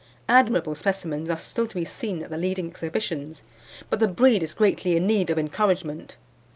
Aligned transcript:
Admirable 0.27 0.73
specimens 0.73 1.29
are 1.29 1.37
still 1.37 1.67
to 1.67 1.75
be 1.75 1.85
seen 1.85 2.23
at 2.23 2.31
the 2.31 2.35
leading 2.39 2.65
exhibitions, 2.67 3.43
but 3.91 3.99
the 3.99 4.07
breed 4.07 4.41
is 4.41 4.55
greatly 4.55 4.97
in 4.97 5.05
need 5.05 5.29
of 5.29 5.37
encouragement. 5.37 6.17